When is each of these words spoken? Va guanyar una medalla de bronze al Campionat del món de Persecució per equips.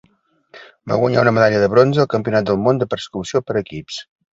Va 0.93 0.97
guanyar 1.01 1.21
una 1.27 1.35
medalla 1.39 1.61
de 1.65 1.69
bronze 1.75 2.03
al 2.07 2.11
Campionat 2.17 2.51
del 2.51 2.61
món 2.67 2.85
de 2.85 2.93
Persecució 2.97 3.49
per 3.49 3.61
equips. 3.67 4.07